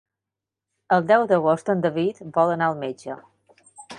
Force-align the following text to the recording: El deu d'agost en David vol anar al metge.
El 0.97 1.05
deu 1.11 1.25
d'agost 1.33 1.69
en 1.75 1.85
David 1.85 2.23
vol 2.39 2.57
anar 2.57 2.69
al 2.71 2.83
metge. 2.87 3.21